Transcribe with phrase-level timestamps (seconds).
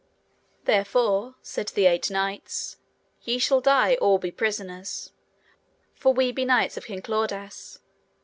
[0.63, 2.77] Therefore, said the eight knights,
[3.21, 5.11] ye shall die or be prisoners,
[5.93, 7.77] for we be knights of King Claudas.